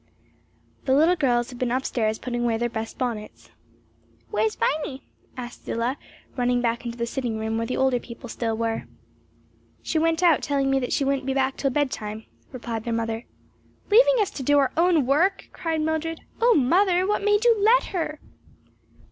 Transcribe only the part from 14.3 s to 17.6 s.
to do our own work!" cried Mildred. "Oh, mother, what made you